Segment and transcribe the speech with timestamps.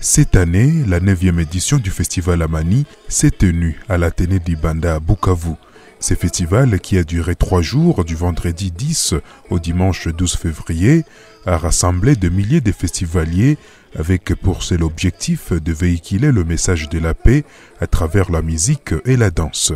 [0.00, 5.54] Cette année, la 9e édition du festival Amani s'est tenue à l'Athénée d'Ibanda à Bukavu.
[6.00, 9.14] Ce festival, qui a duré trois jours, du vendredi 10
[9.50, 11.04] au dimanche 12 février,
[11.46, 13.58] a rassemblé de milliers de festivaliers
[13.98, 17.44] avec pour seul objectif de véhiculer le message de la paix
[17.80, 19.72] à travers la musique et la danse.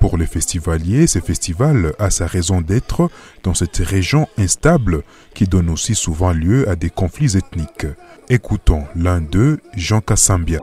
[0.00, 3.10] Pour les festivaliers, ce festival a sa raison d'être
[3.42, 5.02] dans cette région instable
[5.34, 7.86] qui donne aussi souvent lieu à des conflits ethniques.
[8.30, 10.58] Écoutons l'un d'eux, Jean Kassambia.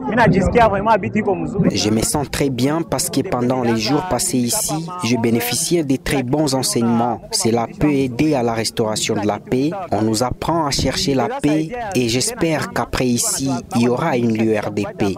[1.70, 5.96] Je me sens très bien parce que pendant les jours passés ici, je bénéficiais de
[5.96, 7.20] très bons enseignements.
[7.30, 9.70] Cela peut aider à la restauration de la paix.
[9.92, 14.36] On nous apprend à chercher la paix et j'espère qu'après ici, il y aura une
[14.36, 15.14] lueur de paix.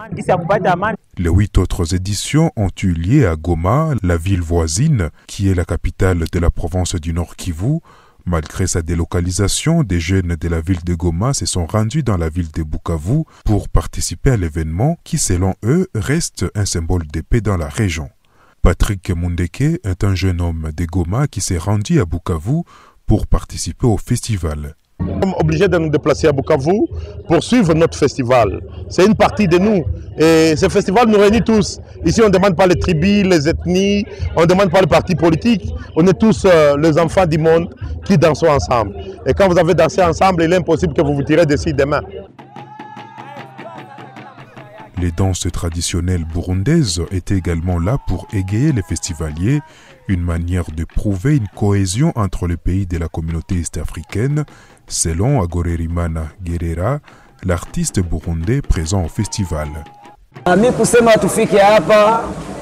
[1.21, 5.67] Les huit autres éditions ont eu lieu à Goma, la ville voisine, qui est la
[5.67, 7.81] capitale de la province du Nord Kivu,
[8.25, 12.31] Malgré sa délocalisation, des jeunes de la ville de Goma se sont rendus dans la
[12.31, 17.43] ville de Bukavu pour participer à l'événement qui, selon eux, reste un symbole de paix
[17.43, 18.09] dans la région.
[18.63, 22.63] Patrick Mundeke est un jeune homme de Goma qui s'est rendu à Bukavu
[23.05, 24.75] pour participer au festival.
[25.21, 26.87] Nous sommes obligés de nous déplacer à Bukavu
[27.29, 28.61] pour suivre notre festival.
[28.89, 29.85] C'est une partie de nous.
[30.17, 31.79] Et ce festival nous réunit tous.
[32.07, 35.15] Ici, on ne demande pas les tribus, les ethnies, on ne demande pas les partis
[35.15, 35.75] politiques.
[35.95, 37.69] On est tous euh, les enfants du monde
[38.05, 38.95] qui dansons ensemble.
[39.27, 42.01] Et quand vous avez dansé ensemble, il est impossible que vous vous tirez d'ici demain.
[45.01, 49.61] Les danses traditionnelles burundaises étaient également là pour égayer les festivaliers,
[50.09, 54.45] une manière de prouver une cohésion entre les pays de la communauté est-africaine,
[54.89, 56.99] selon Agorerimana Guerrera,
[57.45, 59.69] l'artiste burundais présent au festival.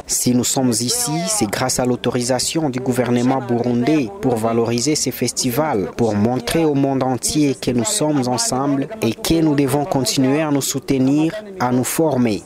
[0.08, 5.90] Si nous sommes ici, c'est grâce à l'autorisation du gouvernement burundais pour valoriser ces festivals,
[5.98, 10.50] pour montrer au monde entier que nous sommes ensemble et que nous devons continuer à
[10.50, 12.42] nous soutenir, à nous former.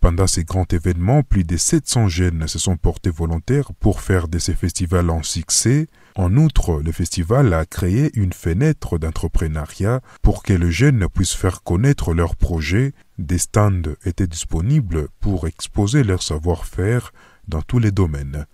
[0.00, 4.38] Pendant ces grands événements, plus de 700 jeunes se sont portés volontaires pour faire de
[4.38, 5.88] ces festivals un succès.
[6.14, 11.64] En outre, le festival a créé une fenêtre d'entrepreneuriat pour que les jeunes puissent faire
[11.64, 12.92] connaître leurs projets.
[13.18, 17.12] Des stands étaient disponibles pour exposer leur savoir-faire
[17.48, 18.46] dans tous les domaines.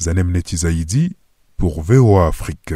[0.00, 1.16] Zanem Netizaïdi
[1.58, 2.74] pour VOA Afrique.